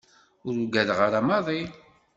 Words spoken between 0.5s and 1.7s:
ugadeɣ ara maḍi.